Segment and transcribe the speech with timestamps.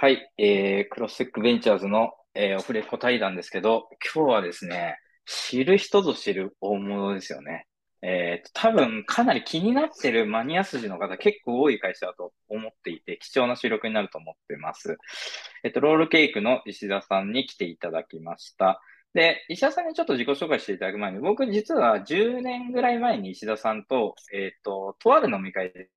[0.00, 4.96] はい、えー、クロステックベンチャーズの、えー、オフレコ対談ですけど、今日はですね、
[5.26, 7.66] 知る人ぞ知る大物ですよね。
[8.00, 14.98] えー、多分かなり気になってるマニア筋の方結構多い会社だと思っていて、貴重な収録になると思ってます。
[15.64, 18.80] えっと、ロールケークの石田さんに来ていただきました。
[19.14, 25.88] で、石田さんにちょっと自己紹介していただく前に、僕実は10年ぐらい前に石田さんと、えっ、ー、と、とある飲み会で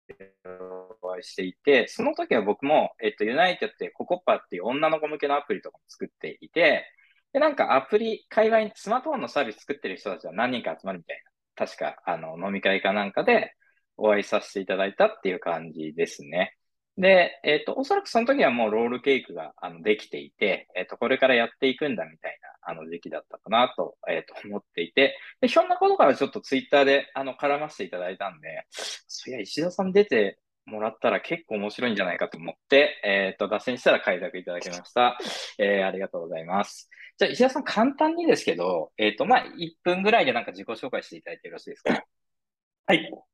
[1.01, 6.85] お会いしていて、その時は僕も、えっ、ー、と、ユナイテッドってココッパっていう女の子向けのアプリとかも作っていて、
[7.33, 11.21] で、なんかアプリ、界隈にスマートフォンのサービス作ってる人たちは何人か集まるみたい
[11.57, 13.55] な、確か、あの、飲み会かなんかで
[13.97, 16.57] お会いさせていただいたっていう感じですね。
[17.01, 30.37] で、えっ、ー、と、おそらくその時はもうロールケークがあのできていて、えっ、ー、と、これからやっていくんだみたいなあの時期だったかなと、えっ、ー、と、思っていて、で、ひょんなことからちょっとツイッターであの絡ませていただいたんで、そりゃ石田さん出て
[30.67, 35.17] もらったら結構面白いんじゃないかと思って、えっ、と、脱線したら開拓いただきました。
[35.57, 36.87] え、ありがとうございます。
[37.17, 42.05] じゃあ、石田さん簡単にですけど、えっ、と、まあ、1分ぐらいでなんか自己紹介していただいてよろしいですか？
[42.85, 43.03] はい。
[43.05, 43.25] よ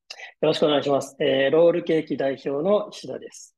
[0.41, 1.17] ろしくお願いします。
[1.19, 3.56] えー、ロールケーキ代表の石田です。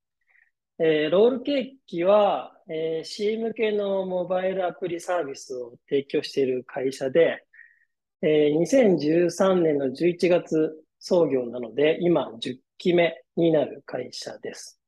[0.82, 7.44] えー、ロールケーキは、えー、C 向けのモバイルアプリサービスを提供している会社で、
[8.22, 14.80] えー、2013年の11月創業なので、今10期目になる会社です。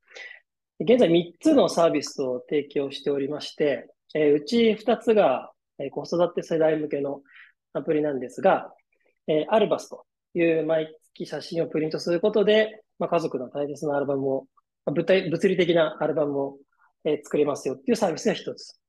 [0.80, 7.20] 現在3つのサービスを提供しておりまして、えー、うち2つが、えー、子育て世代向けの
[7.74, 8.74] アプリなんですが、
[9.28, 10.06] えー、アルバスと
[10.36, 14.48] いう毎月写真をプリントすることで、まあ、家族の大切なアルバムを
[14.86, 16.58] 物体物理的なアルバムを、
[17.24, 18.80] 作れますよっていうサービスが一つ。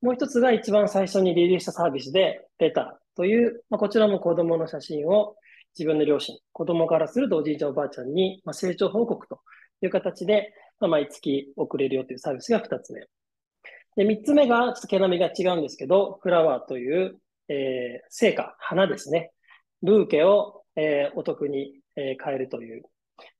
[0.00, 5.36] もう一つが一番最初にリリースしたサービスで、レターという、まあ、こちらも子供の写真を
[5.78, 9.40] 自分の両親、子供からするとおじいちゃんおばあちゃんに、成長報告と
[9.82, 13.02] いう形で、まあ、毎月送れるよというサービスが二つ目。
[13.96, 19.32] で、三つ目が、ちょっと毛並みが違うんですけど、フラワーという、えー、成果、花ですね。
[19.82, 22.82] ブーケを、えー、お得に、えー、買えるという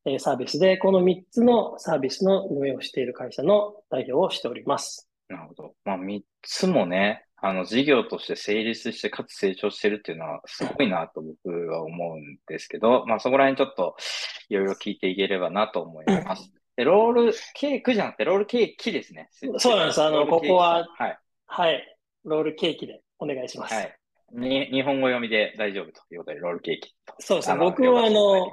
[0.04, 5.08] えサービスで、この3つのサービスの運営をしている会社の代表をしております。
[5.28, 5.74] なるほど。
[5.84, 13.96] まあ、3つもね、あの、事業として成立して、かつ成長してるっていうのは、すごいなと僕は思うんですけど、まあ、そこら辺ちょっと、
[14.48, 16.52] いろいろ聞いていければなと思います。
[16.76, 19.28] で、ロールケークじゃなくて、ロールケーキですね。
[19.58, 20.02] そうなんです。
[20.02, 21.18] あの、ここは、はい。
[21.46, 21.98] はい。
[22.24, 23.74] ロールケーキでお願いします。
[23.74, 23.98] はい。
[24.32, 27.58] に、日本語読みで大丈夫ということで、ロールケーキそうですね。
[27.58, 28.46] 僕はあの、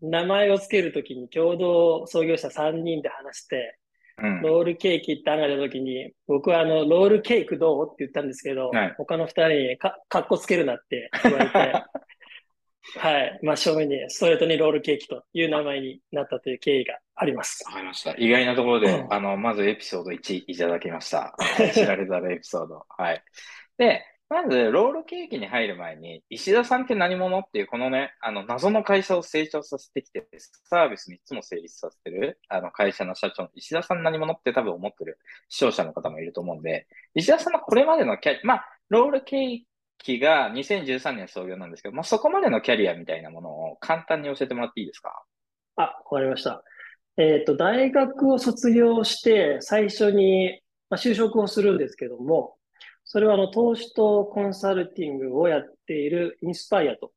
[0.00, 3.78] 名前を付けるときに共同創業者3人で話して、
[4.22, 11.52] うん、ロールケーキって考えたときに、僕はあの、ロールケークどうって言ったんですけど、はい、他の2人にか、かっこつけるなって言われて、
[12.98, 13.40] はい。
[13.42, 17.64] まあ、正面に、ストレートにロールケーキという名前になったという経緯があります。
[17.66, 18.14] わかりました。
[18.16, 21.34] 意外なところで、うん、あの、まずエピソード1いただきました。
[21.74, 22.86] 知られざるエピソード。
[22.96, 23.22] はい。
[23.76, 30.26] で、まず、ロールケーキに入る前に、石田さんって何者っていう、このね、あの、謎の会社を成長させてきて、
[30.68, 39.60] サービス3つも成立させてる、あの、会社の社長の石田さん何者って多分思ってる視聴者の方もいると思うんで、石田さんのこれまでのキャリア、まあ、ロールケー
[39.98, 45.22] キが2013年創業なんですけど、まあ、そこまでのキャリアみたいなものを簡単に教えてもらっていいですか？
[45.76, 46.64] あ、わかりました。
[47.16, 50.60] えっ、ー、と、大学を卒業して、最初に、
[50.90, 52.56] まあ、就職をするんですけども、
[53.06, 57.12] それはあの投資とコンサルティングをやっているインスパイアと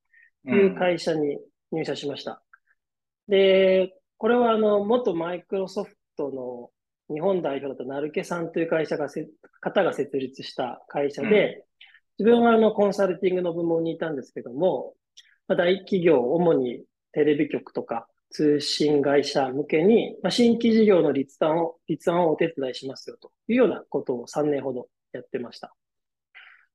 [0.45, 1.39] いう会社に
[1.71, 2.43] 入社しました。
[3.27, 6.69] うん、で、これはあの元マイクロソフトの
[7.13, 9.27] 日本代表だった成毛さんという会社がせ、
[9.61, 11.65] 方が設立した会社で、
[12.19, 14.93] うん、自分はあのコンサルティングの部門にいたんですけども、
[15.47, 16.83] まあ、大企業、主に
[17.13, 25.75] テレビ局とか通信会社向けに、まあ、新規事業の立案を、立案をお手伝いしますよというようなことを3年ほどやってました。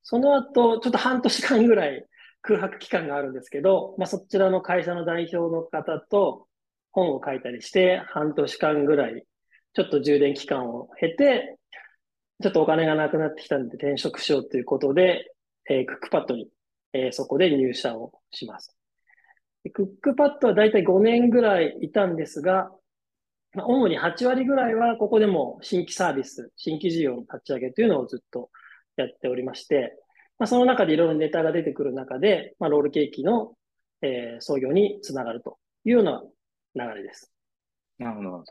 [0.02, 2.06] その後、ちょっと半年間ぐらい
[2.42, 6.46] 空白期間があるんですけど、まあ、そちらの会社の代表の方と
[6.92, 9.24] 本を書いたりして、半年間ぐらい、
[9.72, 11.58] ちょっと充電期間を経て、
[12.42, 15.32] ちょっとお金がなくなってきたんで転職しようということで、
[15.70, 16.50] えー、クックパッドに、
[16.92, 18.76] えー、そこで入社をします。
[19.72, 22.70] クックパッドはだいたい5年ぐらいいたんですが、
[23.54, 28.50] まあ、主に8割ぐらいはここでも新規サービス、新規事業の立ち上げというのをずっと
[28.96, 29.96] やっておりまして、
[30.38, 33.52] まあ、その中でいろいろネタが出てくる中で、まあ、ロールケーキの、
[34.02, 36.22] えー、創業につながるというような
[36.74, 37.32] 流れです。
[37.98, 38.44] なるほど。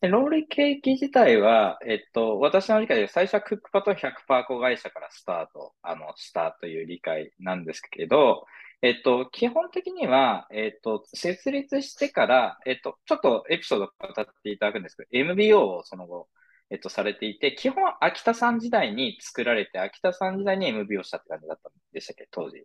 [0.00, 8.46] でロールケーキ自体は、えっと、私の理解で最初はクックパッド100%子会社からスタート、あの、したという理解なんですけど、
[8.82, 16.28] えっと、基本的には、えっと、設立してから、えっと、ちょっとエピソードを語っていただくんですけど、MBO をその後、
[16.70, 22.64] えっと、されていて、基本、秋田さん時代に作られて、秋田さん時代に MB をしたって感じだったんでしたっけ、当時。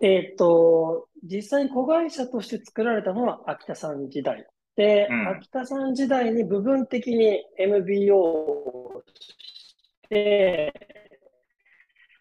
[0.00, 4.44] えっ、と、実際に子会社として作られたのは秋田さん時代。
[4.74, 10.91] で、うん秋田さん時代に部分的に MBO をして、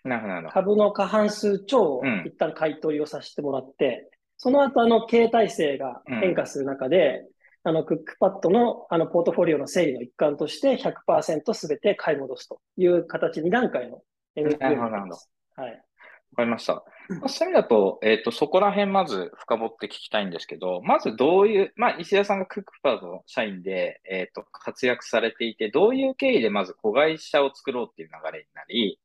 [0.04, 0.54] なるほど、なるほど。
[0.54, 7.24] 株の過半数超をうん一旦買い取りをさせてもらって、その後あの経営体制が変化する中で、
[7.64, 14.02] あのクックパッドのあのポートフォリオの整理の一環として100%すべて買い戻すという形2段階の
[14.36, 15.30] どになります。
[15.56, 15.72] はい。
[15.72, 15.78] わ
[16.38, 16.84] かりました。
[17.10, 28.98] まあ、そういう意味だと、えっ、と、そこら辺まず深掘って聞きたいんですけど、まずどういう、まあ、石田さんがクックパッドの社員で、えっ、と、活躍されていて、どういう経緯でまず子会社を作ろうっていう流れになり、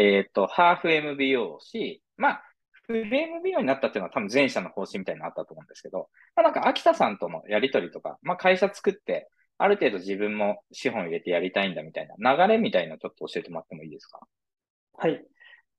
[0.00, 2.44] えっ、と、ハーフ MBO をし、まあ、
[2.86, 9.28] フル MBO になったっていうのは多分前者の方針みたいなのあったと思うんですけど、まあ、なんか秋田さんとのやりとりとか、まあ、会社作って、
[9.58, 14.20] ある程度自分も資本入れてやりたいんだみたいな流れみたいなちょっと教えてもらってもいいですか？
[14.94, 15.24] はい。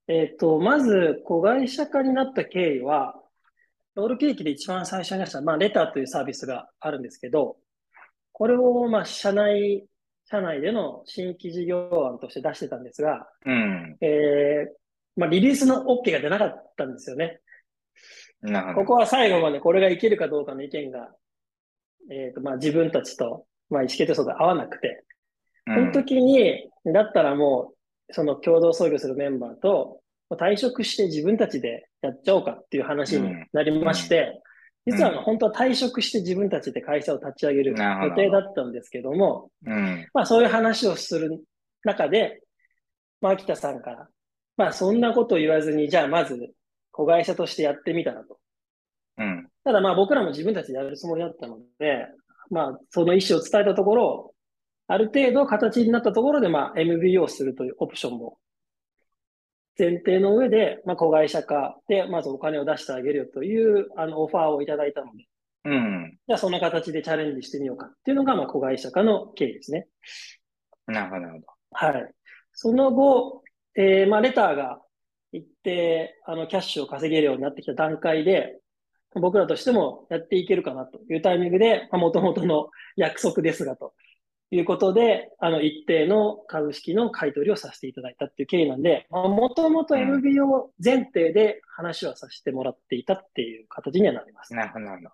[0.06, 3.14] えっと、まず、子会社化になった経緯は、
[3.94, 7.56] ロールケーキで一番最初に出した、まあ、レターというサービスがあるんですけど、
[8.32, 9.86] これを、まあ、社内、
[10.30, 13.96] 社内での新規事業案として出してたんですが、うん。
[14.00, 14.80] えー
[15.16, 17.40] まあ、リリースの OK が出なかったんですよね。
[18.74, 21.10] ここは最後までこれがいけるかどうかの意見が、
[22.10, 25.04] えっと、まあ、自分たちと、まあ、意思決定層が合わなくて、
[25.66, 27.74] うんその時に、だったらも
[28.08, 30.00] う、その共同創業するメンバーと、
[30.32, 34.49] 退職して自分たちでやっちゃおうかっていう話になりまして、うん
[34.86, 37.76] 実はあの本当は退職して自分たちで会社を立ち上げる予
[38.14, 40.08] 定だったんですけども、うん。
[40.14, 41.44] まあそういう話をする
[41.84, 42.40] 中で、
[43.20, 44.08] まあ秋田さんから、
[44.56, 46.52] まあそんなことを言わずに、じゃあまず
[46.92, 48.38] 子会社としてやってみたらと。
[49.18, 49.48] うん。
[49.64, 52.06] ただまあ僕らも自分たちでやるつもりだったので、
[52.50, 54.34] まあその意思を伝えたところ、
[54.86, 58.38] ある程度形になったところでまあ MBO をするというオプションも
[59.78, 65.24] 前提の上で、まあ子会社化でまずお金を出してあげるよというあのオファーをいただいたので、
[65.64, 66.18] うん。
[66.26, 69.88] じゃあその形でチャレンジしてみようかっていうのがまあ子会社化の経緯ですね。
[70.86, 71.46] なるほど。
[71.72, 72.14] はい。
[72.52, 73.42] その後、
[73.76, 74.80] えーまあ、レターが
[75.32, 78.58] 一定、あの、キャッシュを稼げるようになってきた段階で、
[79.14, 83.94] 僕らとしてもやっていけるかなというタイミングで、まあ、元々の約束ですが、と
[84.50, 94.54] いうことで、あの、一定の株式の買い取りをさせていただいたっていう経緯なんで、まあ、もともと MBO 前提で話はさせてもらっていたっていう形にはなります。
[94.54, 95.10] なるほど、なるほど。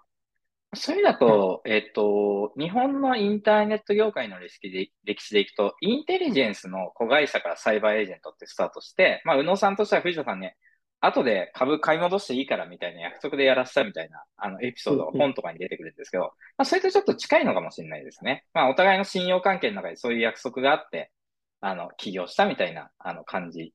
[0.75, 10.57] そういう意味だと、えっと、日本のインターネット業界の歴史で歴史でいくと、インテリジェンスの子会社からサイバーエージェントってスタートして、まあ、宇野さんとしては藤田さんね、
[11.01, 18.45] 後で株買い戻していいからみたいな約束でやらせたみたいな、あの、エピソードが本とかに出てくるんですけど、まあ、それとちょっと近いのかもしれないですね。
[18.55, 21.11] まあ、お互いの信用関係の中でそういう約束があって、
[21.61, 23.73] あの、起業したみたいな、あの、感じ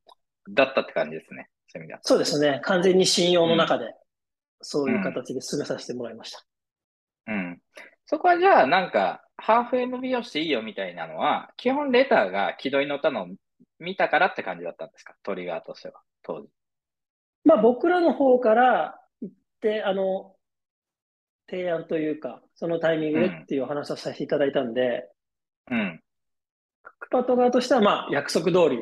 [0.49, 1.49] だったって感じですね。
[1.67, 1.99] そういう。
[2.01, 2.59] そうですね。
[2.63, 3.93] 完全に信用の中で、
[4.61, 6.43] そういう形で進めさせてもらいました。
[7.27, 7.61] うん。
[8.05, 13.27] そこはじゃあ、なんか、ハーフ MBO していいよみたいなのは、基本レターが軌道に乗ったのを
[13.79, 15.15] 見たからって感じだったんですか？
[15.23, 16.49] トリガーとしては、当時。
[17.43, 20.35] まあ僕らの方から言って、あの、
[21.49, 25.09] 提案というか、そのタイミングでっていうお話をさせていただいたんで、
[25.69, 26.01] うん。
[26.83, 28.79] クックパッド側としては、まあ約束通り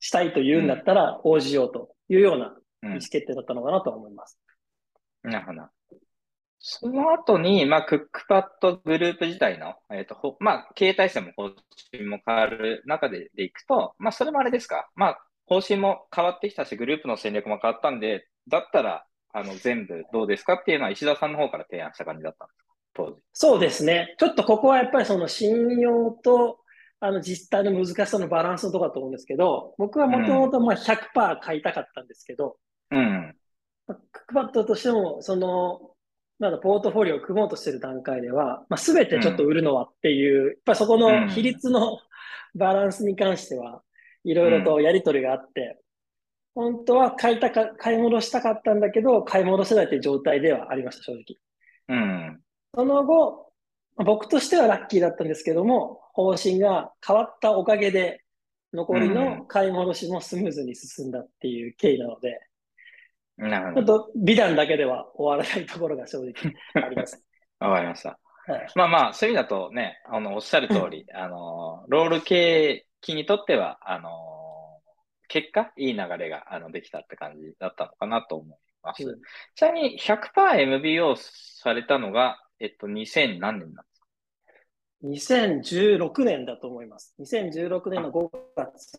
[0.00, 3.00] したいと言うんだったら応じようというようなうん意思。
[3.00, 4.38] 決定だったのかなとは思います。
[5.22, 5.62] なるほど。
[6.58, 11.50] その後に、まあ、クックパッドグループ自体の、えっ、と、ほまあ、経営体制も方
[11.92, 14.88] 針も変わる中ででいくと、まあ、それもあれですか。
[14.94, 22.74] まあ、方針も変わってきたし、グループの戦略も変わったんで、だったら、あの、全部どうですかっていうのは石田さんの方から提案した感じだったんですか？
[22.94, 23.22] 当時。
[23.32, 24.14] そうですね。
[24.18, 26.58] ちょっとここはやっぱりその信用と、
[27.00, 32.56] あの実態の難しさのバランスのところだと思うんですけど、僕はもともとまあ100%買いたかったんですけど、
[32.90, 33.36] うん。
[33.86, 35.90] まあクックパッドとしても、その、
[36.38, 41.98] まだポートフォリオを組もうとしている段階では、まあ、全てちょっと売るのはっていう、やっぱりそこの比率の
[42.54, 43.82] バランスに関しては、
[44.24, 45.80] いろいろとやりとりがあって、
[46.54, 51.36] 本当は買いたか、買い戻したかったんだけど、買い戻せないという状態ではありました、正直。
[51.88, 52.40] うん。
[52.74, 53.52] その後、
[53.96, 58.24] まあ僕としてはラッキーだったんですけども、方針が変わったおかげで、
[58.72, 62.40] 残りの買い戻しもスムーズに進んだっていう経緯なので、
[63.38, 64.00] ちょっなるほど。
[64.00, 66.34] と美談だけでは終わらないところが正直
[66.74, 67.24] あります。
[67.60, 68.18] わかりました。
[68.46, 74.80] はいまあまあ、そういう意味だとね、あの、おっしゃる通り、あの、ロール系機にとっては、あの、
[75.28, 79.04] 結果、いい流れが、あの、できたって感じだったのかなと思います。
[79.04, 79.20] うん
[79.54, 84.06] ちなみに、100% MBO されたのが、えっと、2000何年なんですか
[85.02, 87.14] ？2016年だと思います。
[87.18, 87.36] ます。
[87.38, 88.96] 2016年の5月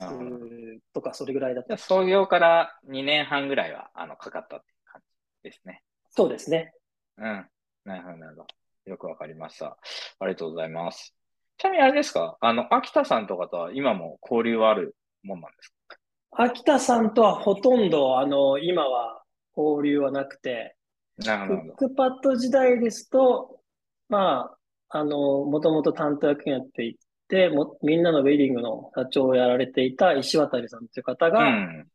[0.93, 1.77] とかそれぐらいだった。
[1.77, 5.01] 創業から2年半ぐらいはあのかかったっていう感
[5.43, 5.81] じですね。
[6.09, 6.73] そうですね。
[7.17, 7.47] うん。
[7.85, 8.47] なるほど、なるほど。
[8.85, 9.77] よくわかりました。
[10.19, 11.14] ありがとうございます。
[11.57, 12.37] ちなみにあれですか？
[12.41, 15.97] あの、秋田さんとかとは今も交流はあるもんなんですか？
[16.31, 19.21] 秋田さんとはほとんど、あの、今は
[19.55, 20.75] 交流はなくて、
[21.17, 21.73] なるほど。
[21.75, 23.61] クックパッド時代ですと、
[24.09, 24.51] ま
[24.89, 26.97] あ、あの、もともと担当役員やってい
[27.29, 31.87] て、もみんなのウェディングの社長をやられていた石渡さんという方が、うん。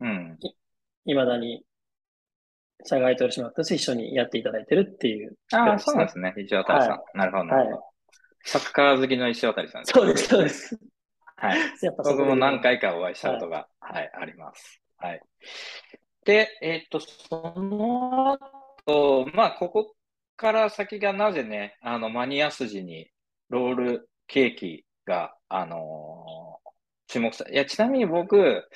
[0.00, 0.38] うん。
[1.06, 1.64] いまだに
[2.84, 6.34] 社外取締役として一緒にやっていただいてるっていう、ね、ああ、そうなんですね。
[6.38, 6.90] 石渡さん。
[6.90, 7.76] はい、なるほど、なるほど。
[7.76, 7.84] はい、
[8.44, 10.78] サッカー好きの石渡さんです、ね、そうです、そうです。
[11.36, 11.60] はい。
[11.82, 14.80] やっぱ僕も何回かお会いしたことが、はい、はい、あります。
[14.96, 15.20] はい。
[16.24, 18.38] で、えっ、と、その
[18.84, 19.94] 後、まあ、ここ
[20.36, 23.10] から先がなぜね、あの、マニア筋に
[23.48, 28.68] ロールケーキが、あのー、注目され、いや、ちなみに僕、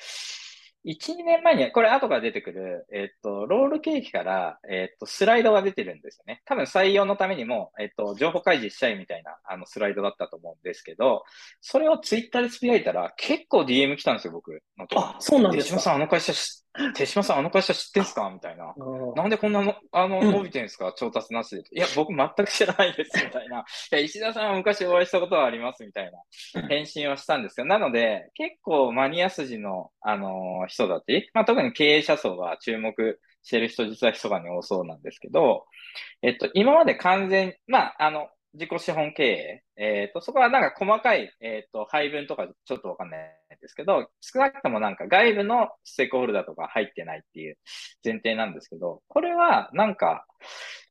[0.83, 6.41] 1、2年前に、これ後から出てくる、えっと、ロールケーキから、えっと、スライドが出てるんですよね。
[6.45, 11.23] 多分採用のためにも、えっと、情報開示したいみたいな、あの、スライドだったと思うんですけど、
[11.61, 14.99] それをツイッターでつぶやいたら、結構 DM 来たんですよ、僕のと。
[14.99, 15.79] あ、そうなんですか？
[15.79, 16.33] さん、あの会社
[16.95, 18.29] 手島さん、あの会社知ってんすか？
[18.31, 18.73] みたいな。
[19.15, 21.61] なんでこんなの、あの、伸びてんすか、うん、調達なしで。
[21.71, 23.59] いや、僕全く知らないです、みたいな。
[23.61, 26.67] いや、石田さんは昔お会いしたことはあります、みたいな。
[26.67, 35.65] 返信をしたんですけど、なので、結構マニア筋の、あのー、人たち、まあ、特に経営者層が注目してる人、実は密かに多そうなんですけど、
[36.23, 39.63] えっと、今まで完全、まあ、あの、自己資本経営。
[39.75, 43.19] えっ、ー、と、そこはなんか細かい、えっ、ー、と、配分とかちょっとわかんない
[43.59, 47.57] ですけど、少なくともなんか外部のステークホルダーとか入ってないっていう
[48.03, 50.25] 前提なんですけど、これはなんか、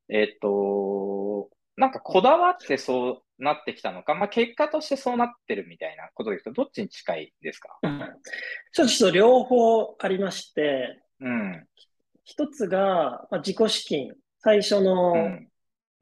[0.08, 8.00] えっ、ー、と、なんかこだわってそうなってきたのか、まあ、結果としてそうなってるみたいなことですと、どっちに近いですか、うん、
[8.72, 11.66] ちょっと両方ありまして、うん。
[12.24, 14.12] 一つが、まあ、自己資金。
[14.38, 15.48] 最初の、うん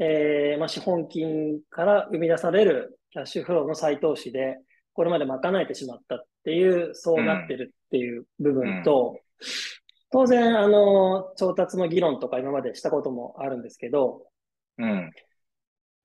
[0.02, 4.58] えーまあ、資本金から生み出されるキャッシュフローの再投資で、
[4.94, 9.46] これまで賄えてしまったっていう、そうなってるっていう部分と、うん、
[10.10, 14.22] 当然、あの、調達の議論とか今までしたこともあるんですけど、
[14.78, 15.12] うん、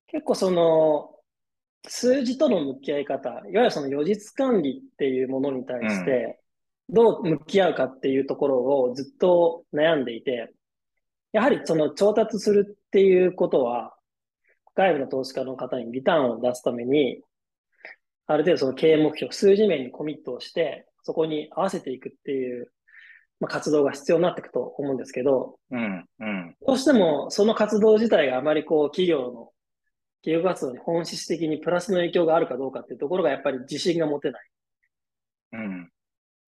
[0.07, 1.11] 結構その、
[1.87, 6.41] 数字との向き合い方、いわゆるその予実管理っていうものに対して、
[6.89, 10.53] どう向き合うかっていうところをずっと悩んでいて、
[11.35, 13.93] やはりその調達するっていうことは、
[14.73, 17.21] 外部の投資家の方にリターンを出すために、
[18.25, 22.71] ある程度その経営目標、数字面にコミットをして、そこに合わせていくっていう、
[23.41, 29.49] まあ、活動が必要になっていくと思うんですけど、うんうん、どうしてもその活動自体があまりこう企業の
[30.23, 34.49] 企業活動に本質的にプラスの影響があるかどうかっていうところがやっぱり自信が持てない。
[35.51, 35.91] うん、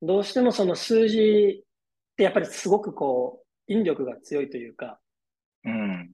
[0.02, 5.00] どうしてもその数字ってやっぱりすごくこう、引力が強いというか、
[5.64, 6.12] うん、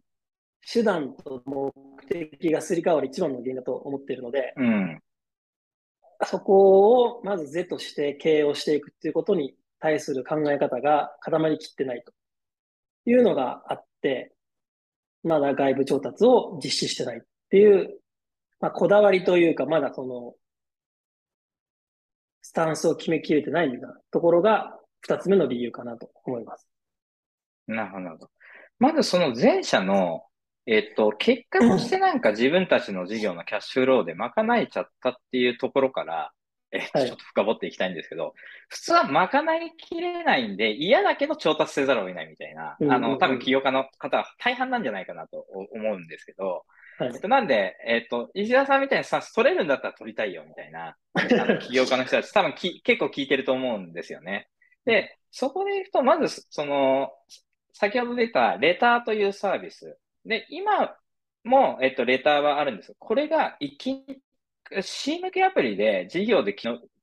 [0.71, 1.71] 手段と目
[2.07, 5.01] 的がすり替わる一番の原因だと思っているので、うん、
[6.25, 12.13] そこをまず是として経営をしていくっていうことに対する考え方が固まりきってないと
[13.09, 14.33] いうのがあって、
[15.23, 17.99] まだ外部調達を実施してないっていう、
[18.59, 20.33] まあ、こだわりというか、まだその、
[22.41, 26.72] スタンスを決めきれてないようなところが二つ目の理由かなと思います。
[27.67, 28.31] なるほど、なるほど。
[28.79, 30.23] まずその前者の、
[30.65, 36.31] えっと、結果としてなんか自分たちの事業のキャッシュフローで賄えちゃったっていうところから、
[36.71, 38.33] えっと、ちょっと深掘っていきたいんですけど、はい、
[38.69, 46.63] 普通は賄いきれないんで嫌だけど調達せざるを得ないみたいな、あの、多分起業家の方は大半なんじゃないかなと思うんですけど、
[46.97, 54.47] はい、えっと、なんで、えっと、石田さんみたいにさ、取れるんだったら取りたいよみたいな、あの 起業家の人たち多分き結構聞いてると思うんですよね。
[54.85, 57.11] で、そこでいくと、まず、その、
[57.73, 59.97] 先ほど出たレターというサービス。
[60.25, 60.95] で、今
[61.43, 64.21] も、えっと、レターはあるんですこれが、一気に、
[64.81, 66.55] C 向けアプリで事業で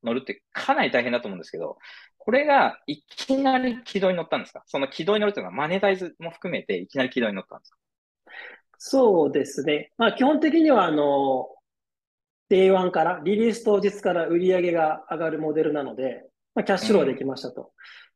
[0.03, 1.77] 乗るってかなり大変だと思うんですけど、
[2.17, 4.63] これがいきなり軌道に乗ったんですか？
[4.67, 7.77] その軌道に乗るというのはマネタイズも含めていきなり軌道に乗ったんですか？
[8.79, 9.93] そうですね。
[9.99, 11.49] まあ基本的にはあの、
[12.51, 16.25] Day1 から、リリース当日から売り上げが上がるモデルなので、
[16.55, 17.61] まあ、キャッシュローできましたと。
[17.63, 17.69] うん、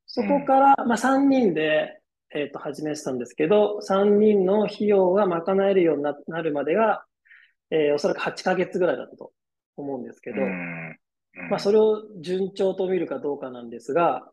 [0.06, 2.00] そこから、まあ3人で
[2.35, 7.05] えっ、ー、と、始めてたんですけど、3人の費用が賄えるようになるまでが、
[7.71, 9.33] えー、おそらく8ヶ月ぐらいだったと
[9.76, 10.37] 思うんですけど、
[11.49, 14.29] まあ、それを順調と見るかどうかなんですが、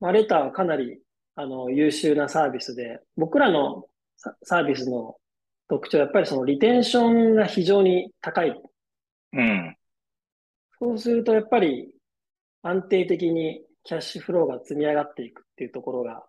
[0.00, 1.00] まあ、レターはかなり、
[1.34, 3.86] あの、優秀なサービスで、僕らの
[4.42, 5.16] サービスの
[5.68, 8.54] 特徴はやっぱりそのリテンションが非常に高い。
[9.32, 9.76] うん。
[10.78, 11.90] そうするとやっぱり
[12.62, 16.24] 安定的にキャッシュフローが積み上がっていくっていうところが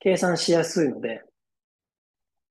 [0.00, 1.22] 計算しやすいので、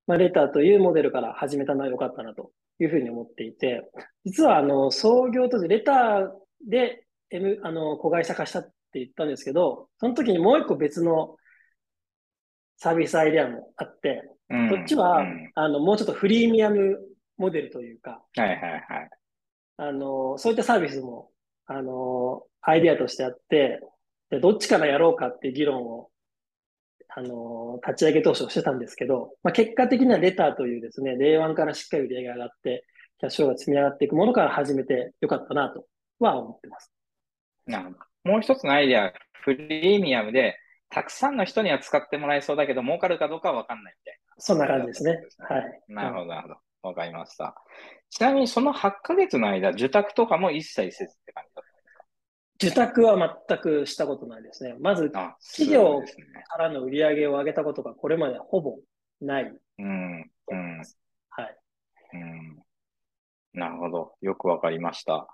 [0.05, 3.89] まあ、レターというモデルから始めたのは良かったなというふうに思っていて、
[4.25, 6.29] 実はあの創業当時レター
[6.69, 11.35] で、M、あの子会社化したって言ったんですけど、その時にもう一個別の
[12.77, 16.97] サービスアイデアもあって、うん、こっちは、うん、あのもうちょっとフリーミアム
[17.37, 19.09] モデルというか、はいはいはい。
[19.77, 21.29] あの、そういったサービスも、
[21.65, 23.79] あの、アイデアとしてあって、
[24.29, 26.09] でどっちからやろうかっていう議論を、
[27.09, 32.85] あの、立ち上げ当初してたんですけど、まあ、結果的にはレターというですね、令和からしっかり売り上げが上がって、
[33.19, 35.85] キャッシュフローが積み上がっていくものから始めてよかったなと
[36.19, 36.91] は思ってます。
[37.65, 37.97] なるほど。
[38.31, 40.57] もう一つのアイデア、フリーミアムで、
[40.89, 44.35] たくさんの人には使ってもらえそうだけど、儲かるかどうかはわかんないみたいな。
[44.37, 45.19] そんな感じですね。
[45.39, 45.81] はい。
[45.87, 46.55] なるほど、なるほど。
[46.83, 47.55] わかりました。
[48.09, 51.65] ちなみにその8ヶ月の間、受託とかも一切せずって感じだっ
[52.59, 54.75] 受託は全くしたことないですね。
[54.79, 55.11] まず、
[55.55, 56.01] 企業
[56.49, 58.77] からの売り上げを上げたことがこれまでほぼ
[59.21, 59.43] ない。
[59.79, 60.31] うん。
[60.49, 60.81] うん。
[61.29, 61.57] はい。
[62.13, 62.57] うん。
[63.53, 64.13] なるほど。
[64.21, 65.27] よくわかりました。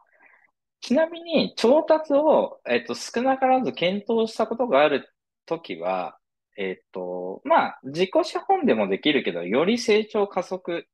[0.82, 5.10] ちなみに、調達を、えっと、少なからず検討したことがある
[5.46, 6.18] ときは、
[6.58, 10.86] えっと、まあ、自己資本でもできるけど、より成長加速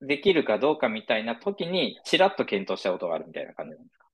[0.00, 4.05] できるかどうかみたいな時に、ちらっと検討したことがあるみたいな感じなんですか？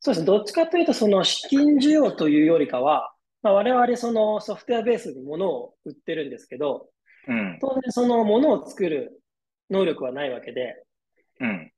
[0.00, 0.20] そうです。
[0.20, 0.26] ね。
[0.26, 6.88] どっちかというと、その資金需要というよりかは、まあ、我々そのソフトウェアベースに物を売ってるんですけど、
[7.28, 9.22] うん、当然その物を作る
[9.70, 10.82] 能力はないわけで、
[11.40, 11.72] うん、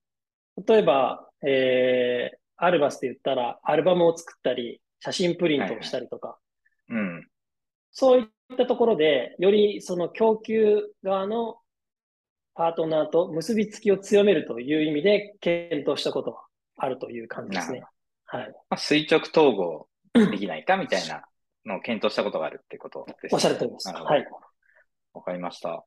[0.67, 6.37] 例えば、えー、アルバスで言ったら、アルバムを作ったり、写真プリントをしたりとか、は
[6.91, 7.29] い、うん、
[7.91, 8.27] そういっ
[8.57, 11.57] たところで、よりその供給側の
[12.55, 16.43] パートナーと結びつきを強めるという意味で検討したことは
[16.77, 17.83] あるという感じですね。
[18.33, 18.49] はい。
[18.49, 21.23] まあ、垂直統合できないかみたいな
[21.67, 23.89] のを検討したことがあるってことです、ね、おっしゃるとおります。
[23.93, 24.27] はい。
[25.13, 25.85] わかりました。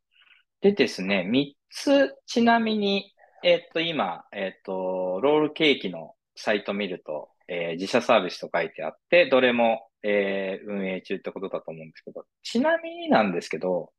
[0.62, 3.12] でですね、3つ、ちなみに、
[3.44, 13.92] えっ、と、今、えっ、と、ロールケーキのサイト見ると、えー、自社サービスと書いてあって、どれも、えー、運営中ってことだと思うんですけど、ちなみになんですけど、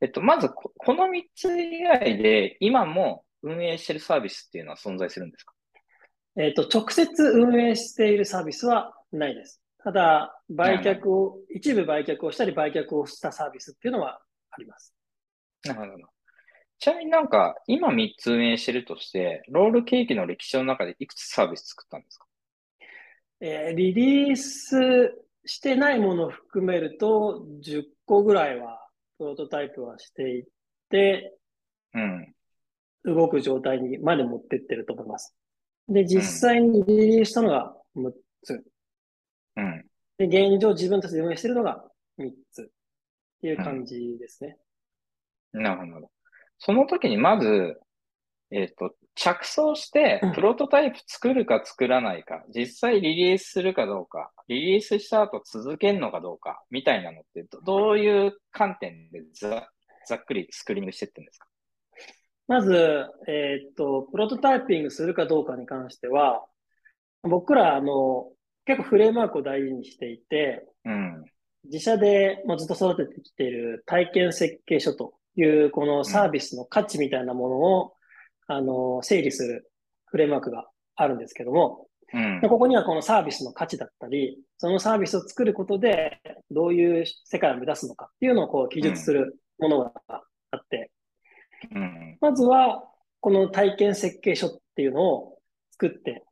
[0.00, 5.54] えっと、まずこ、この3つ以外で、今も運営しているサービスっていうのは存在するんですか？
[6.36, 9.60] えっと、直接運営しているサービスはないです。
[9.84, 14.94] ただ、売却を、一部売却をしたり、売却をしたサービスっていうのはあります。
[15.64, 16.04] なるほど。
[16.78, 22.26] ちなみになんか、今3つ運営してるとして、ロールケーキの歴史の中でいくつサービス作ったんですか？
[23.40, 25.14] えー、リリース
[25.44, 30.44] してないものを含めると、10個ぐらいはプロトタイプはしていっ
[30.90, 31.36] て、
[31.94, 32.34] うん。
[33.04, 35.36] 動く状態にまで持ってってると思います。
[35.88, 38.64] で、実際にリリースしたのが6つ。
[39.56, 39.84] うん。
[40.18, 41.84] で、現状自分たちで運営してるのが
[42.18, 42.66] 3つっ
[43.40, 44.56] ていう感じですね。
[45.52, 46.10] うん、なるほど。
[46.58, 47.80] その時にまず、
[48.50, 59.68] えっ、ー、と、着想して、プロトタイプ作るか作らないか、実際リリースするかどうか、リリースした後続けるのかどうか、みたいなのってど、どういう観点でざ
[60.06, 61.46] ざっくりスクリーニングしてってんですか？
[62.48, 62.74] まず、
[63.28, 66.44] えー、っと、プロトタイピングするかどうかに関しては、
[67.22, 68.30] 僕ら、あの、
[68.64, 71.24] 結構フレームワークを大事にしていて、うん、
[71.64, 77.92] 自社でもずっと育ててきている体験設計書というこのサービスの価値みたいなものを
[78.46, 79.70] あの、整理する
[80.06, 89.92] フレームワークがあるんですけども、うん、ここにはこのサービスの価値だったり、そのサービスを作ることでどういう世界を目指すのかっていうのをこう記述するものが
[90.50, 90.90] あって、
[91.74, 92.84] うん、まずは
[93.20, 95.38] この体験設計書っていうのを
[95.72, 96.24] 作って、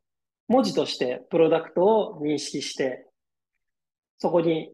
[0.47, 3.07] 文字としてプロダクトを認識して、
[4.17, 4.73] そこに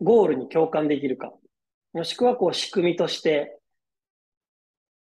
[0.00, 1.32] ゴールに共感できるか、
[1.92, 3.58] もしくはこう仕組みとして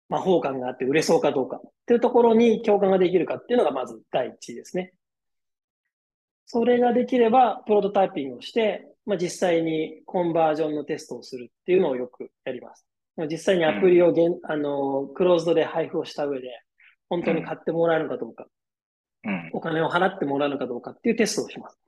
[0.09, 4.93] 魔法感があって売れそうかどうかっていうところに共感ができるかっていうのがまず第一ですね。
[6.47, 12.87] それができれば、プロトタイピングをして、まあ、実際にコンバージョンのテストをするっていうのをよくやります。
[13.31, 16.49] 実際にアプリをげん、あの、クローズドで配布をした上で、
[17.09, 18.47] 本当に買ってもらえるのかどうか、
[19.25, 21.79] うん、お金を払ってもらうのかどうかっていうテストをします。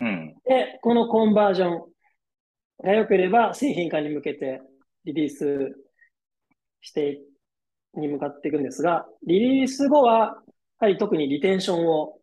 [0.00, 1.84] うん、で、このコンバージョン
[2.82, 4.60] が良ければ製品化に向けて
[5.04, 5.72] リリース
[6.80, 7.20] して
[7.94, 10.42] に向かっていくんですが、リリース後は、
[10.78, 12.18] はい、特にリテンションを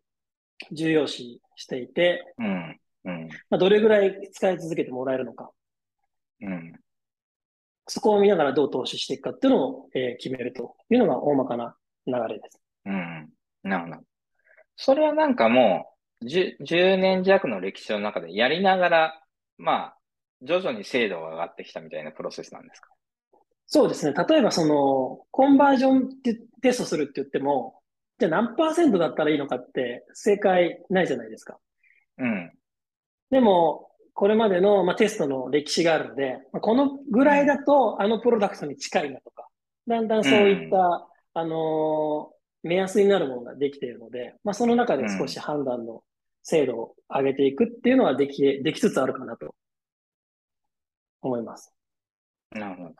[0.70, 2.80] 重要視していて、うん。
[3.04, 3.28] うん。
[3.50, 5.50] まあ、どれぐらい使い続けてもらえるのか、
[6.42, 6.72] うん、
[7.86, 12.60] そこを見ながらどう投資していくかっていうのを、えー、決めるというのが大まかな流れです。
[12.86, 13.28] うん、
[13.62, 14.06] なるほど。
[14.76, 15.86] それはなんかも
[16.20, 19.22] う10、10年弱の歴史の中でやりながら、
[19.58, 19.96] まあ、
[20.42, 22.88] 徐々に精度が上がってきたみたいなプロセスなんですか？
[23.66, 24.12] そうですね。
[24.28, 26.08] 例えばその、コンバージョン
[26.60, 27.80] テストするって言っても、
[28.18, 31.58] じゃあ何パーセントだったらいいのかって正解ないじゃないですか。
[32.18, 32.52] うん。
[33.30, 39.48] でも、これまでの、まあ、テストの歴史があるので、まあ、このぐらいだとあのプロダクトに近いなとか、
[39.86, 40.82] だんだんそういった、うん、
[41.34, 46.02] あのー、目安になるものができているので、まあ、その中で少し判断の
[46.42, 49.54] 精度を上げていくっていうのはでき、できつつあるかなと
[51.22, 51.72] 思います。
[52.50, 52.94] なるほど。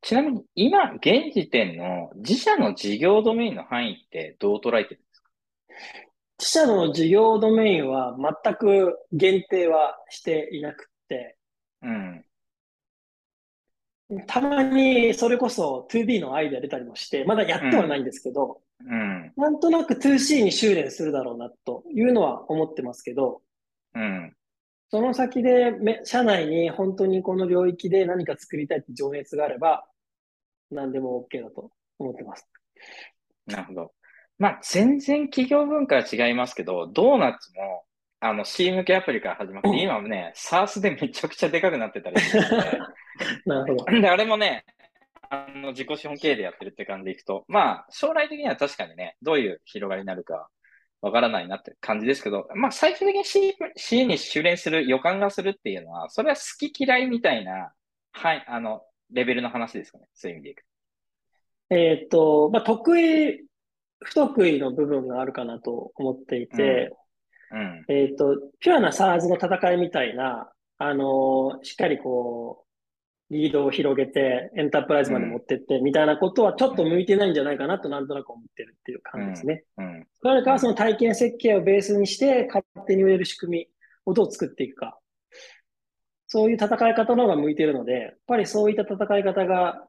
[0.00, 5.30] ちなみに今、現時点の自社の事業ドメインの範囲ってどう捉えてるんですか？
[6.38, 11.36] 自社の事業ドメインは全く限定はしていなくて、
[11.82, 12.24] うん。
[14.26, 23.42] たまにそれこそ 2B のアイデア出たりもして、まだやってはないんですけど、うん、なんとなく 2C に修練するだろうなというのは思ってますけど、
[23.94, 24.32] うん、
[24.90, 29.86] その先でめ、社内に本当にこの領域で何か作りたいって情熱があれば、
[30.70, 32.46] 何でも OK だと思ってます。
[33.46, 33.92] なるほど。
[34.38, 37.84] まあ、全然企業文化は違いますけど、ドーナツも、
[38.20, 42.38] あの、C 向けアプリから始まって、今もね、SARS でめちゃくちゃでかくなってたりして、
[43.46, 44.00] なるほど。
[44.00, 44.64] で、あれもね、
[45.30, 50.48] あの、自己資本経営でやってるって感じでいくと、まあ、将来的には確かにね、どういう広がりになるか
[51.00, 57.72] わからないなって感じですけど、まあ、最終的に C, C に修練する予感がするっていうのは、それは好き嫌いみたいな、
[58.12, 60.06] はい、あの、レベルの話ですかね。
[60.14, 60.64] そういう意味でいく。
[61.70, 63.47] えっと、まあ、得意、
[64.00, 66.96] 不得意の部分があるかなと思っていて、
[67.50, 72.68] うん、うん、えっと、ピュアな SARS の戦いみたいな、あのしっかりこう、
[73.30, 79.64] リードを広げて、エンタープライズまで持ってって、みたいなことはちょっと向いてないんじゃないかなとなんとなく思ってるっていう感じですね。
[79.76, 80.06] うん。
[80.22, 83.68] それからその体験設計をベースにして、勝手に売れる仕組み
[84.06, 84.98] をどう作っていくか。
[86.26, 89.86] そういう戦い方の方が向いてるので、やっぱりそういった戦い方が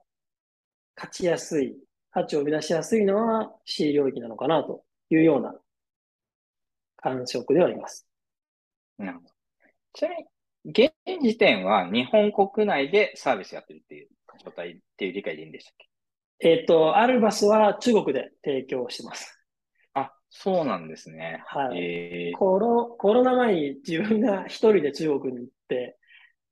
[0.95, 1.77] 勝ちやすい、
[2.11, 5.55] 価値を生み出しやすいのは C 領域なのかなというような
[6.97, 8.07] 感触ではあります。
[8.97, 9.29] なるほど。
[9.93, 10.25] ちなみに、
[10.65, 14.09] 現時点は日本国内でサービスやってるっていう
[14.43, 15.75] 状態っていう理解でいいんでしたっ
[16.39, 16.49] け？
[16.51, 19.41] えっ、と、アルバスは中国で提供してます。
[19.93, 21.43] あ、そうなんですね。
[21.47, 21.79] はい。
[21.79, 25.97] えー、コロコロナ前に自分が一人で中国に行って、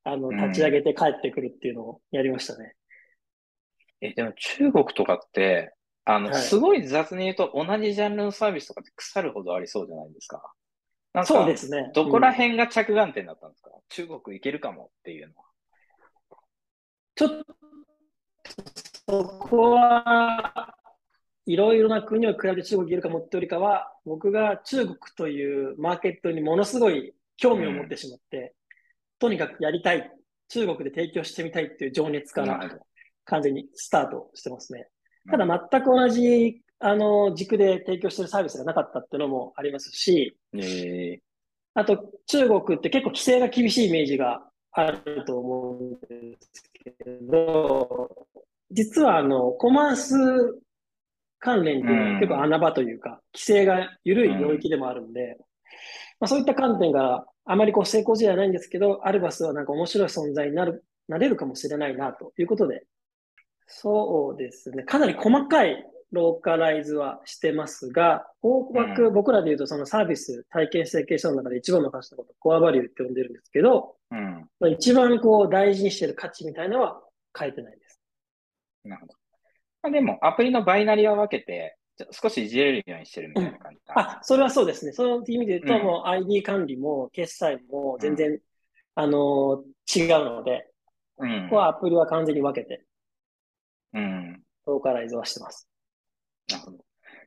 [0.04, 2.77] あの、立ち上げて帰ってくるっていうのをやりましたね。
[4.02, 5.74] うん、え、でも中国とかって、
[6.06, 10.42] あの、はい、すごい雑に言うと同じジャンルのサービスとかって腐るほどありそうじゃないですか。
[11.14, 11.92] なんか、そうですね。
[11.94, 15.44] どこら辺が着眼点だったんですか、うん、中国行けるかもっていうのは。
[17.16, 17.46] ちょっと、
[19.10, 20.76] そこは、
[21.46, 28.52] いろいろな国を比べて中国行けるかもってよりかは、僕が中国というマーケットにものすごい興味を持ってしまって、うん、
[29.20, 30.12] とにかくやりたい、
[30.50, 32.60] 中国で提供してみたいっていう情熱から
[33.28, 34.88] 完全にスタートしてますね。
[35.30, 41.20] ただ全く同じあの、軸で提供してるサービスがなかったっていうのもありますし、えー、
[41.74, 46.00] あと、中国って結構規制が厳しいイメージがあると思うん
[46.32, 48.28] ですけど、
[48.70, 50.16] 実はあの、コマース
[51.40, 55.38] 関連っていうのは結構穴場というか、規制が緩い領域でもあるんで、
[56.20, 62.84] まあ、そういった観点があまりこう成功事例はないんですけど、アルバスはなんか面白い存在になる、なれるかもしれないなということで、
[63.68, 64.84] そうですね。
[64.84, 77.02] かなり細かいローカライズはしてますが、大枠、うん、僕らで言うとそのサービス体験設計書の中で一番の価値のこと、コアバリューって呼んでるんですけど、うん、まあ、一番こう大事にしてる価値みたいなのは
[77.38, 78.00] 書いてないです。
[78.86, 79.14] なるほど。
[79.84, 81.78] まあ、でも、アプリのバイナリは分けて、
[82.12, 84.94] 少しいじれるようにしてるみたいな感じ、うん、あ、それはそうですね。
[84.94, 88.40] そういう意味で言うと、もう ID 管理も決済も全然、
[88.96, 90.70] あのー、違うので、
[91.18, 92.87] うん、ここはアプリは完全に分けて、
[93.94, 94.44] うん。
[94.66, 95.68] ローカライズはしてます。
[96.50, 96.78] なるほど。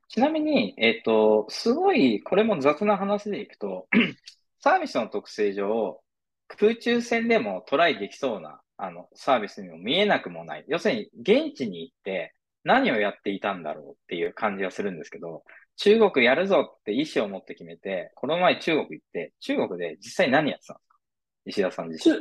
[0.09, 3.87] ちなみに、えっ、ー、と、すごい、これも雑な話でいくと、
[4.61, 6.03] サービスの特性上、
[6.49, 10.65] 空中戦でもトライできそうな、あの、サービスにも見えなくもない。
[10.69, 15.45] 要するに、現地に行って何をやっていたんだろうっていう感じがするんですけど、
[15.77, 20.97] 中国やるぞって意思を持って決めて、この前中国行って、中国で実際何やってたんですか？
[21.47, 22.17] 石田さん自身。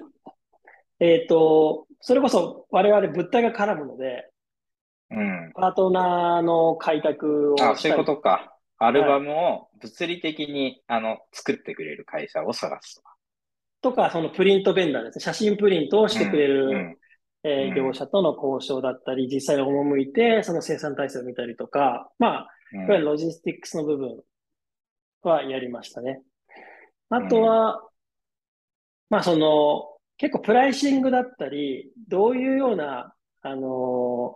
[1.00, 4.30] えっ、ー、と、それこそ我々物体が絡むので、
[5.12, 5.52] うん。
[5.56, 8.56] パートナーの開拓をあ、そういうことか。
[8.78, 13.16] アルバムを物理的に、はい、あの作ってくれる会社を探すとか。
[13.82, 15.22] とか、そのプリントベンダーですね。
[15.22, 16.98] 写真プリントをしてくれる、うんうん
[17.44, 24.22] えー、業者との交渉だったり、実際に赴いて、その生産体制を見たりとか、まあ、いわゆるロジスティックスの部分
[25.24, 26.22] はやりましたね。
[27.10, 27.82] あとは、
[29.10, 34.36] まあその、結構プライシングだったり、どういうような、あの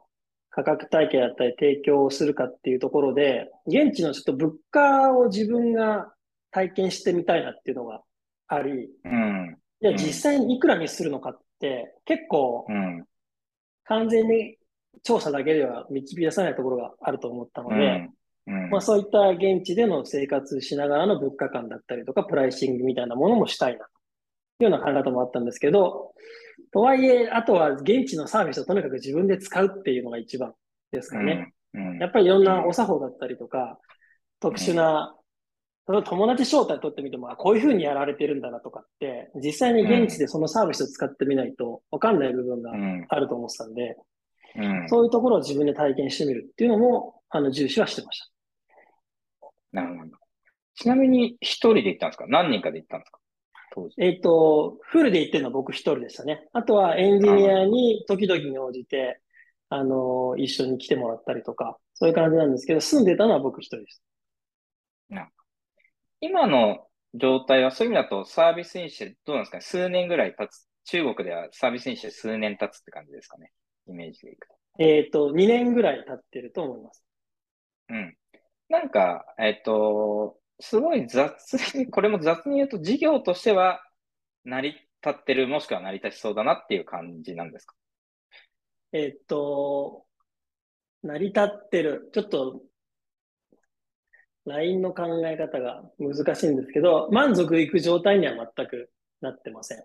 [0.49, 6.13] 価格体系だったり提供をするかっていうところで、現地のちょっと物価を自分が
[6.51, 8.01] 体験してみたいなっていうのが
[8.47, 9.57] あり、うん。
[9.97, 12.65] 実際にいくらにするのかって結構、
[13.83, 14.57] 完全に
[15.03, 18.09] 調査だけでは導き出さないところがあると思ったので、
[18.47, 18.69] うん。
[18.69, 23.91] まあ、そういった現地での生活しながらの物価感だったりとか、プライシングみたいなものもしたいな、と
[24.59, 26.13] ような考え方もあったんですけど、
[26.71, 30.53] とはいえ、あとは現地のサービスをとにかく自分で使うっていうのが一番
[30.91, 31.53] ですかね。
[31.73, 33.79] うんうん、やっぱりいろんなお作法だったりとか、
[34.39, 35.15] 特殊な、
[35.87, 42.71] 例えば友達招待取ってみても、こういうふうにやられてるんだなとかって、実際に現地でそのサービスを使ってみないとわかんない部分が
[43.09, 43.97] あると思ってたんで、
[44.55, 49.49] うん、そういうところを自分で体験してみるっていうのも、あの、重視はしてました。
[49.71, 50.11] なるほど。
[50.75, 52.25] ちなみに一人で行ったんですか？
[52.27, 53.19] 何人かで行ったんですか？
[53.73, 53.95] 当時。
[53.97, 56.47] えっ、と、フルで行ってるのは僕一人でしたね。
[56.53, 59.19] あとはエンジニアに時々に応じて、
[59.69, 64.03] あの、一緒に来てもらったりとか、そういう感じなんですけど、住んでたのは僕一人です。
[65.09, 65.29] な
[66.21, 69.61] 今の状態はそういう意味だとサービスインしてどうなんですかね？
[69.61, 70.67] 数年ぐらい経つ。
[70.85, 73.51] 中国ではサービスインして数年経つって感じですかね？
[73.87, 74.55] イメージでいくと。
[74.79, 77.03] えっ、と、2年ぐらい経ってると思います。
[77.89, 78.15] うん。
[78.69, 83.83] なんか、えっ、と、すごい雑に、 これも雑に言うと、事業としては
[84.45, 87.75] 成り立ってる、もしくは成り立ちそうだなっていう感じなんですか？
[88.93, 90.05] えっと、
[91.03, 92.09] 成り立ってる。
[92.13, 92.61] ちょっと、
[94.45, 99.83] LINE の考え方が難しいんですけど、満足いく状態には全くなってません。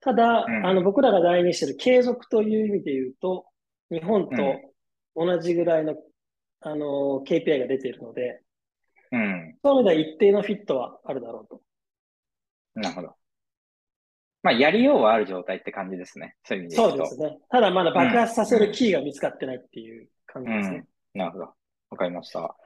[0.00, 3.46] ただ、うん、あの、僕らが大にしてる継続という意味で言うと、
[3.90, 4.36] 日本と
[5.16, 5.98] 同じぐらいの、うん、
[6.60, 8.42] あの、KPI が出ているので、
[9.12, 9.56] うん。
[9.62, 11.60] そういう意味では一定のフィットはあるだろうと。
[12.74, 13.14] なるほど。
[14.42, 16.36] まあ、やりようはある状態って感じですね。
[16.44, 17.38] そういう意味でそうですね。
[17.50, 20.86] ただまだ爆発させるキーが見つかってないっていう感じですね。
[21.14, 21.44] うん、なるほど。
[21.90, 22.56] わかりました。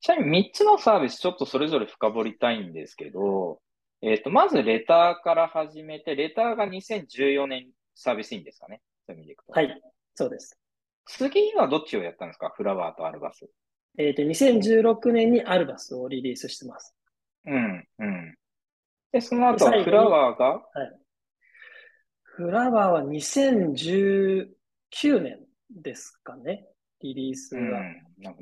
[0.00, 3.60] ちなみに3つのサービスちょっとそれぞれ深掘りたいんですけど、
[4.02, 8.82] えっ、ー、と、まずレターから始めて、レターが2014年サービスいいんですかね？
[9.06, 9.52] そういう意味でいくと。
[9.52, 9.82] はい、
[10.14, 10.58] そうです。
[11.06, 12.52] 次はどっちをやったんですか？
[12.54, 13.48] フラワーとアルバス。
[13.98, 16.94] えっ、ー、と、2016年にアルバスをリリースしてます。
[17.46, 18.34] うん、うん。
[19.12, 20.46] で、その後、フラワーが？
[20.50, 20.96] はい。
[22.22, 24.48] フラワーは2019
[25.20, 25.38] 年
[25.70, 26.66] ですかね。
[27.00, 27.60] リリースが。
[27.60, 28.36] うん、なる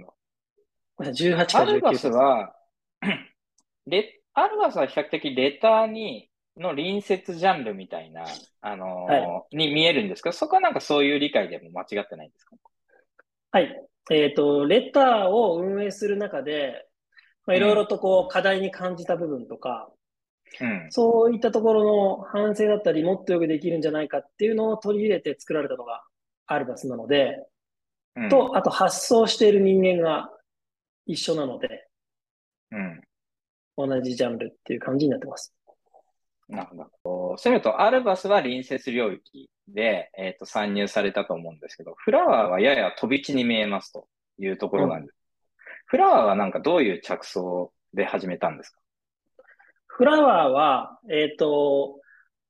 [0.96, 1.10] ほど。
[1.10, 2.54] 18か19アルバスは、
[3.86, 8.24] レ、アルバスは比較的レターに、の隣接ジャンルみたいな、
[8.60, 12.56] あのーはい、に見えるんですけど、そこはなんかそういう理解でも間違ってないんですか？
[13.52, 13.86] はい。
[14.10, 16.86] えっ、ー、と、レターを運営する中で、
[17.46, 19.90] まあ、いろいろとこう課題に感じた部分とか、
[20.60, 26.02] うん、そういったところの反省だったり、もっとよくできるんじゃないかっていうのを取り入れて作られたのが
[26.46, 27.46] アルバスなので、
[28.16, 30.30] うん、と、あと発想している人間が
[31.06, 31.88] 一緒なので、
[32.70, 33.00] うん、
[33.76, 35.54] 同じジャンルっていう感じになってます。
[36.52, 36.68] なる
[37.02, 37.38] ほど。
[37.38, 44.06] そういうと、アルバスは隣接領域で、えっ、ー、と、参入されたと思うんですけど、フラワーはやや飛び地に見えますと
[44.38, 45.14] いうところなんです。
[45.14, 45.16] うん、
[45.86, 48.80] フラワーはなんかどういう着想で始めたんですか？
[49.86, 52.00] フラワーは、えっ、ー、と、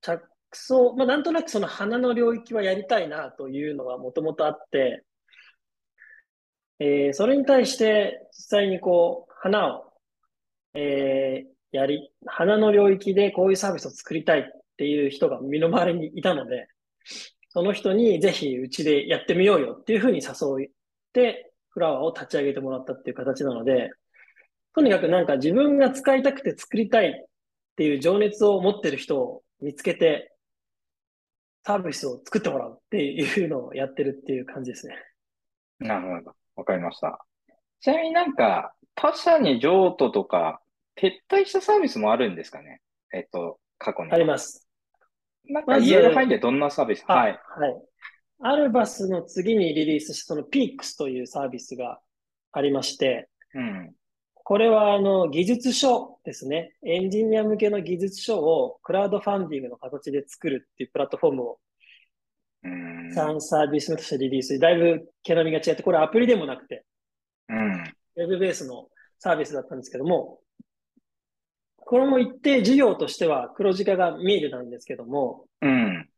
[0.00, 5.04] 着想、まあ、なんとなくその花の領域はやりたいなというのがもともとあって、
[6.80, 9.92] えー、それに対して実際にこう、花を、
[10.74, 14.44] えー、やり、花の領域でこういうサービスを作りたいっ
[14.76, 16.68] ていう人が身の回りにいたので、
[17.48, 20.70] その人にぜひうちでやってみようよっていうふうに誘っ
[21.12, 23.90] て、フラワーを立ち上げてもらったっていう形なので、
[24.74, 27.12] とにかくなんか自分が使いたくて作りたいっ
[27.76, 30.32] ていう情熱を持ってる人を見つけて、
[31.64, 34.96] サービスを作ってもらうっていうのをやってるっていう感じですね。
[35.78, 36.32] なるほど。
[36.56, 37.24] わかりました。
[37.80, 40.62] ちなみになんか、他社に譲渡とか、
[41.00, 42.81] 撤退したサービスもあるんですかね？
[43.12, 44.12] えっと、過去に。
[44.12, 44.68] あります。
[45.44, 47.31] なんか言える範囲でどんなサービス、はい。
[47.31, 47.83] はい。
[48.44, 52.00] アルバスの次にリリースしたそのピークスというサービスが
[52.52, 53.92] ありまして、うん。
[54.44, 56.72] これはあの技術書ですね。
[56.85, 61.59] エンジニア向けの技術書をクラウドファンディングの形で作るっていうプラットフォームを
[62.64, 64.59] 3サービス目としてリリース。
[64.59, 66.85] だいぶ毛並みが違って、これアプリでもなくて、
[67.48, 67.72] うん、
[68.16, 70.40] ウェブベースのサービスだったんですけども、
[71.87, 76.09] これも一定事業としては黒字化が見えるなんですけども、うん、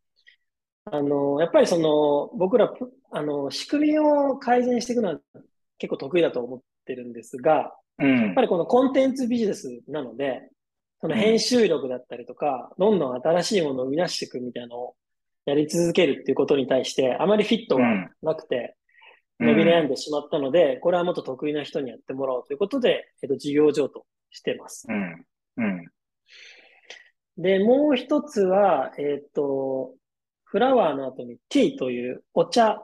[0.87, 2.72] あの、やっぱりその、僕ら、
[3.11, 5.20] あの、仕組みを改善していくのは
[5.79, 8.42] 結構得意だと思ってるんですが、うんやっぱ。
[8.42, 10.42] りこのコンテンツビジネスなので、
[11.00, 14.94] その編集力だったりとか、どんどん新しいものを生み出していくみたいなのを
[15.46, 17.85] やり続けるっていうことに対して、あまりフィットが
[18.22, 18.77] なくて、
[19.40, 24.87] 伸び悩んでしまったので、これはもっと得意な人にやってもらおうということで、えっと、事業譲渡してます。
[24.88, 25.24] うん。
[25.56, 25.86] うん。
[27.36, 29.94] で、もう一つは、えっと、
[30.44, 32.80] フラワーの後に T というお茶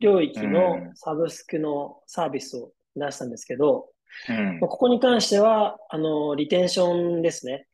[0.00, 3.88] 領域のサブスクのサービスを出したんですけど、
[4.28, 4.60] うん。
[4.60, 7.66] ここに関しては、あの、リテンションですね。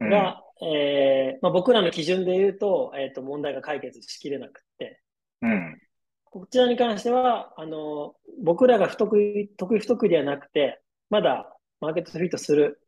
[0.00, 5.00] うんが、えーまあ、僕らの基準で言うと、えっと、問題が解決しきれなくって、
[5.42, 5.80] うん。
[6.24, 12.80] こちらに関しては、あの、僕らが不得意、得意不得意ではなくて、まだマーケットフィットする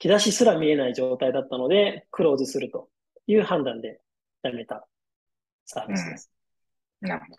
[0.00, 2.88] 兆しすら見えない状態だったので、クローズすると
[3.26, 4.00] いう判断で
[4.42, 4.88] やめた
[5.66, 6.32] サービスです。
[7.02, 7.38] なるほど。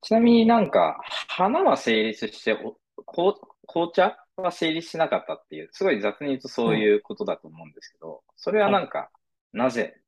[0.00, 9.10] ちなみになんか、花は成立して、お紅紅茶は成立しなかったっていう、すごい雑に言うとそういうことだと思うんですけど、それはなんか、
[9.52, 10.00] なぜ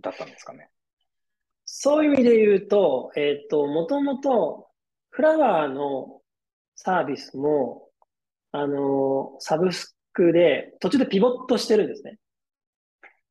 [0.00, 0.70] だったんですかね？
[1.66, 4.68] そういう意味で言うと、えっと、もともと、
[5.10, 6.22] フラワーの
[6.74, 7.90] サービスも、
[8.52, 12.18] あの、サブスクで、途中でピボットしてるんですね。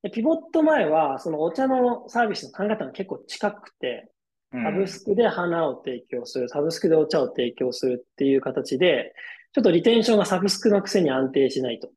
[0.03, 4.11] でピボット前は、そのお茶のサービスの考え方が結構近くて、
[4.53, 9.13] うんサブスクで花を提供する、サブスクでお茶を提供するっていう形で、
[9.51, 11.89] ちょっとリテンションがサブスクのくせに安定しないと。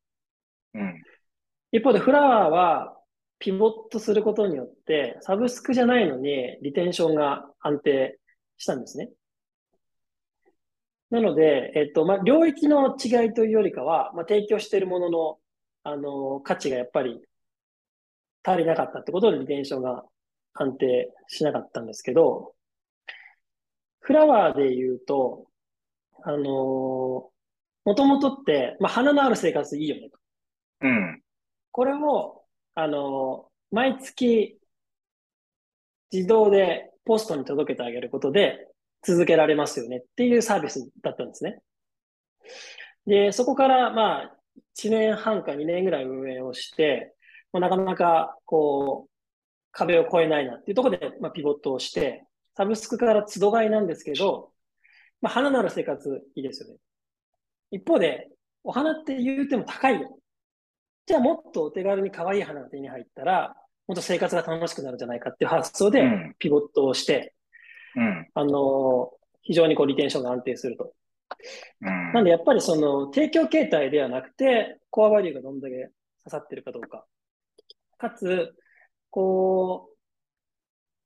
[0.73, 1.01] うん。
[1.71, 2.97] 一方でフラワーは
[3.39, 8.19] ピボットすることによって、サブスクじゃないのにリテンションが安定
[8.57, 9.09] したんですね。
[11.11, 15.39] なので、えっと、まあ、領域の違いというよりかは、まあ、提供しているものの、
[15.83, 17.21] あの、価値がやっぱり
[18.43, 20.05] 足りなかったってことでリテンションが
[20.53, 22.55] 安定しなかったんですけど、
[23.99, 25.47] フラワーで言うと、
[26.23, 27.31] あの
[27.83, 30.17] もともとって、まあ、花のある生活いいよねと。
[30.81, 31.21] うん。
[31.71, 32.43] これを、
[32.75, 34.57] あの、毎月
[36.11, 38.70] 自動でポストに届けてあげることで
[39.03, 41.59] 続けられますよねっていうサービスだったんですね。
[43.05, 44.37] で、そこからまあ、
[44.77, 47.15] 1年半か2年ぐらい運営をして、
[47.51, 49.11] まあ、なかなかこう、
[49.71, 54.51] 壁を越えないなっていうところで、まあ、ピボットをして、サブスクから都度買いなんですけど、
[55.21, 56.75] まあ、花のある生活いいですよね。
[57.71, 58.29] 一方で、
[58.63, 60.19] お花って言うても高いよ。
[61.05, 63.55] じゃあもっとお手軽に可愛い花が手に入ったら、
[63.87, 67.33] もっと生活が楽しくなるんじゃないかっていう発想でうんピボットをして、
[67.95, 68.27] うん。
[68.33, 70.93] あの非常にこうリテンションが安定すると。
[71.81, 72.13] うん。
[72.13, 75.91] なんでやっぱりその提供形態ではなくて、コアバリューがどんだけ刺
[76.27, 77.05] さってるかどうか。
[77.97, 78.53] かつ、
[79.09, 79.91] こう、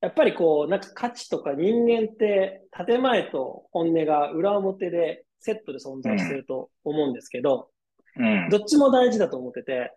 [0.01, 7.69] やっぱりこう、なんか価値とか人間って建前と本音が裏表でセットで存在してると思うんですけど、
[8.17, 8.49] うん。
[8.49, 9.91] どっちも大事だと思ってて、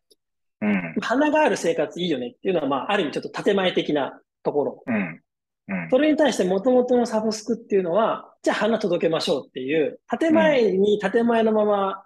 [0.60, 0.94] うん。
[1.00, 4.82] 花がある生活いいよねっていうのは、まあ、ある意味ちょっと建前的なところ。
[4.86, 5.20] うん。
[5.68, 5.90] うん。
[5.90, 12.02] それに対して元々のサブスクっていうのは、じゃあ花届けましょうっていう、建前に建前のまま、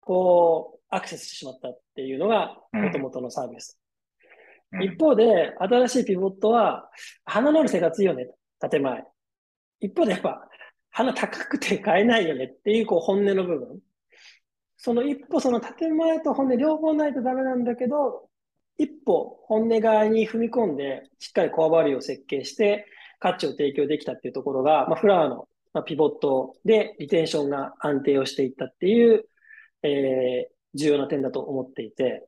[0.00, 3.78] こう、アクセスしてしまったっていうのがうん元々のサービス。
[3.80, 6.90] うん一方で、新しいピボットは、
[7.24, 8.28] 花のある生活いいよね、
[8.60, 9.02] 建前。
[9.80, 10.46] 一方でやっぱ、
[10.90, 13.80] 花高くて買えないよねっていう、こう、本音の部分。
[14.76, 18.28] その一歩、その建前と本音両方ないとダメなんだけど、
[18.76, 22.86] 一歩、本音側に踏み込んで、しっかりコアバリューを設計して、
[23.18, 29.24] 価値を提供できたっていうところが、まあ、フラワーの、まあ、ピボットでリテンションが安定をしていったっていう、
[29.82, 32.26] えー、重要な点だと思っていて、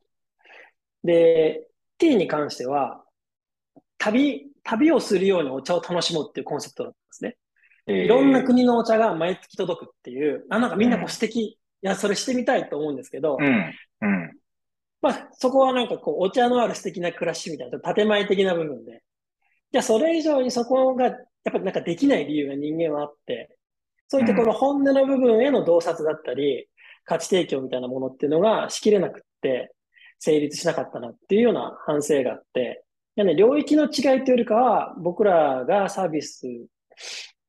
[1.03, 3.03] で、T に関しては、
[3.97, 7.37] 旅、旅をするようにお茶を楽しもうっていうコンセプトだったんですね。
[7.87, 13.73] いろんな国のお茶が毎月届くっていう、あ、なんかみんなこう素敵、いや、それしてみたいと思うんですけど、うん。
[14.01, 14.37] うん。
[15.01, 19.01] まあ、そこはなんかこう、お茶のある素敵な暮らしみたいな、建前的な部分で。
[19.71, 21.15] じゃあ、それ以上にそこが、やっ
[21.51, 23.57] ぱりなんかできない理由が人間はあって、
[24.07, 26.67] そういったこの本音の部分への洞察だったり、
[27.05, 29.73] 価値提供みたいなものっていうのがしきれなくって、
[30.19, 32.83] 成立しなかったなっていうような反省があって、
[33.15, 36.47] やね、領域の違いというよりかは、僕らがサービス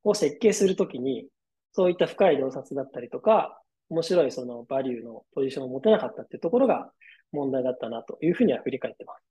[0.04, 1.26] を設計するときに、
[1.72, 6.90] そういった深い洞察だったりとか、面白いそのバリューのポジションを持てなかったっていうところが
[7.30, 9.22] 問題だったなというふうには振り返ってます。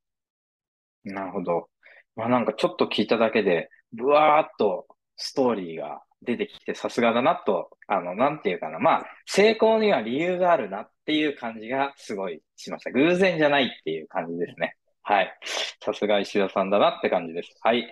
[1.04, 1.68] なるほど。
[2.16, 4.88] まあなんかちょっと聞いただけで、ブワーっと
[5.18, 8.80] ストーリーが出てきてさすがだなと、あの、なんていうかな。
[8.80, 12.92] まあ、成功には理由があるなっていう感じがすごいしました。
[12.92, 14.76] 偶然じゃないっていう感じですね。
[15.04, 15.36] はい。
[15.84, 17.56] さすが石田さんだなって感じです。
[17.62, 17.90] はい。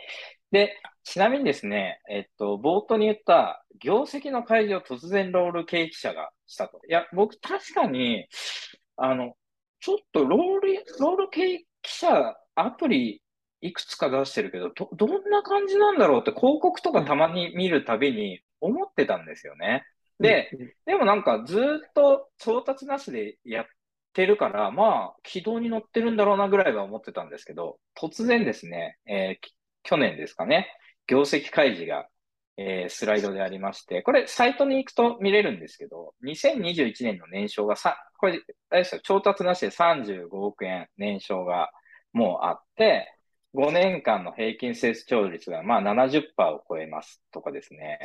[0.51, 6.79] で、ちなみにですね、えっと、冒頭に言った業績の開示を突然ロール系記者がしたと。
[6.87, 8.27] いや、僕確かに、
[8.95, 9.33] あの、
[9.79, 13.21] ちょっとロール、ロール系記者アプリ
[13.61, 19.83] いくつか出してるけど、ど、どんな感じなんだろうって広告とかたまに見るたびに思ってたんですよね。
[20.19, 20.51] で、
[20.85, 23.65] でもなんかずっと調達なしでやっ
[24.13, 29.47] てるから、まあ、軌道に乗ってるんだろうなぐらいは思ってたんですけど、突然ですね、えー、
[29.83, 30.67] 去年ですかね、
[31.07, 32.07] 業績開示が、
[32.57, 41.71] えー、スライドでありまして、これサイトに行くと見れるんですけど、2021年の年商がさ、これ、あれですよ、調達なしで35億円年商が
[42.11, 43.18] もうあって、
[43.53, 46.21] 5年間の平均成長率がまあ70%
[46.55, 47.99] を超えますとかですね。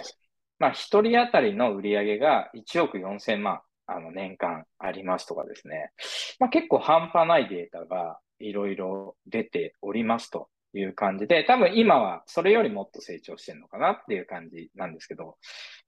[0.59, 5.91] まあ、1人当たりの売り上げが1億4000万、あの、年間ありますとかですね。
[6.39, 15.37] まあ、結構半端ないデータがいろいろ出ておりますという感じで、多分今はそれよりもっと成長してるのかなっていう感じなんですけど、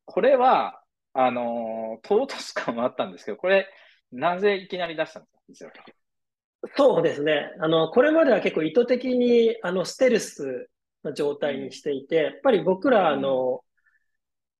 [0.04, 0.80] これは、
[1.14, 3.68] あのー、唐突感はあったんですけど、これ、
[4.12, 5.72] なぜいきなり出したんですか？
[6.74, 7.52] そうですね。
[7.60, 10.68] あの、これまでは結構意図的に、あの、ステルス
[11.04, 13.62] の状態にしていて、やっぱり僕ら、あの、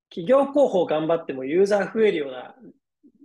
[0.09, 2.55] 企業広報頑張ってもユーザー増えるような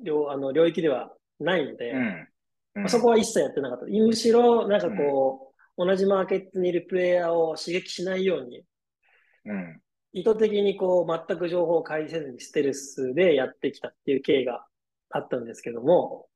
[0.02, 2.28] 領あの領域ではないので、うん。
[2.74, 3.86] うん、そこは一切やってなかった。
[3.86, 8.64] むしろ、なんかこう、うん、同じマーケットにいるプレイヤーを刺激しないように、
[10.12, 14.66] 意図的にこう、全く情報を開示せずにステルスでやってきたっていう経緯が
[15.10, 16.26] あったんですけども、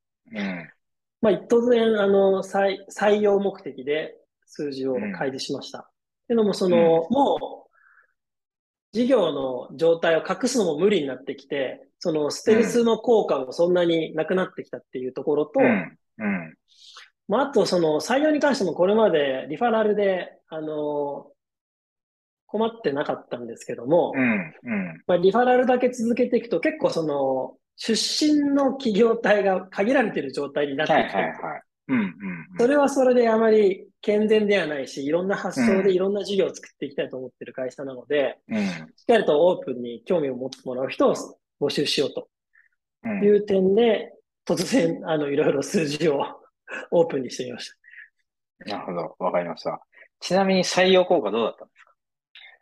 [1.21, 4.15] まあ、突然、あの、採用目的で
[4.45, 5.79] 数字を開示しました。
[5.79, 5.83] っ
[6.27, 7.67] ていうのも、その、もう、
[8.91, 16.55] 事業の状態を隠すのも無理になってきて、そのステルスの効果もそんなになくなってきたっていうところと、うん、うん、
[17.27, 21.27] まあ、あとその採用に関してもこれまでリファラルで、あの、
[22.45, 24.53] 困ってなかったんですけども、うん。
[24.63, 25.03] うん。
[25.05, 32.13] まあ、リファラルだけ続けていくと結構その出身の企業体が限られている状態になってきて、はいはいはいうんうん、
[32.59, 41.15] それはそれであまり健全ではないし、いろんな発想でいろんな事業を作っていきたいと思ってる会社なので、うん、しっかりとオープンに興味を持ってもらう人を
[41.61, 42.27] 募集しようと
[43.23, 44.11] いう点で、
[44.45, 46.21] 突然、あの、いろいろ数字を
[46.91, 47.71] オープンにしてみまし
[48.65, 48.71] た。
[48.71, 49.15] なるほど。
[49.19, 49.81] わかりました。
[50.19, 51.86] ちなみに採用効果どうだったんですか？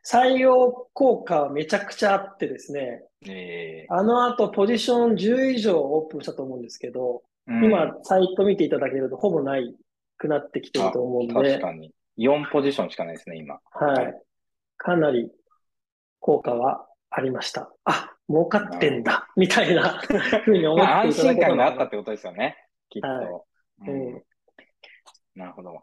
[0.06, 9.76] 採用効果はめちゃくちゃあってですね、えー、あの後ポジション10以上オープンしたと思うんですけど、うん、今サイト見ていただけるとほぼない
[10.18, 11.34] くなってきてると思うんで。
[11.34, 11.91] 確かに。
[12.18, 13.60] 4ポジションしかないですね、今。
[13.72, 14.22] はい。
[14.78, 15.32] かなり
[16.20, 17.72] 効果はありました。
[17.84, 19.99] あ、儲かってんだ、みたいな
[20.45, 22.58] ふうに思っていただけた、まあ、安心感があったってことですよね、
[22.89, 23.08] きっと。
[23.08, 23.28] はい
[23.88, 24.24] うん、
[25.36, 25.74] なるほど。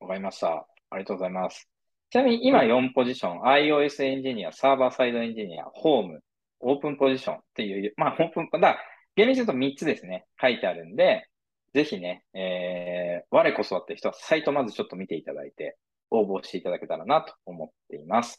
[0.00, 0.66] わかりました。
[0.90, 1.68] ありがとうございます。
[2.12, 6.20] ちなみに今4ポジション、iOS エンジニア、サーバーサイドエンジニア、ホーム、
[6.60, 8.76] オープンポジションっていう、まあ、オープン、だ
[9.16, 11.26] 厳密に言うと3つですね、書いてあるんで、
[11.72, 15.78] ぜひね、えー、我こそはって人はサイトまずちょっと見ていただいて、
[16.10, 18.36] 応募していただけたらなと思っています。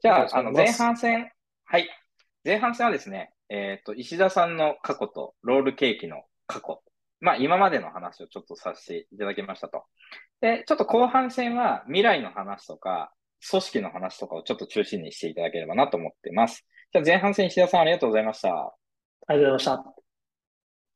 [0.00, 1.28] じゃあ、あの、前半戦、
[1.64, 1.88] はい。
[2.44, 6.84] 前半戦はですね、えっ、ー、と、石田さんの過去とロールケーキの過去。
[7.20, 9.84] まあ、今までの話をちょっとさせていただきましたと。
[10.40, 13.12] で、ちょっと後半戦は未来の話とか、
[13.50, 16.66] 組織の話とかをちょっと中心にしていただければなと思っています。
[16.92, 18.48] じゃあ前半戦石田さんありがとうございました。
[18.50, 19.97] ありがとうございました。